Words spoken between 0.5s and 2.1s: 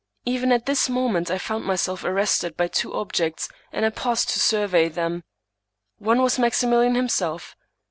at this moment I found myself